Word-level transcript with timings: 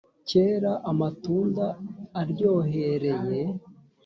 kera 0.29 0.71
amatunda 0.91 1.65
aryohereye, 2.21 3.41